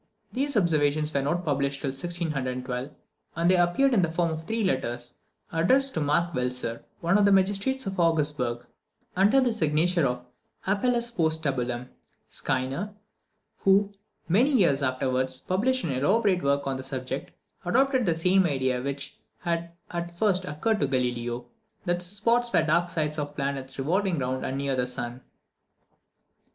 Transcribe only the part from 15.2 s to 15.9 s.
published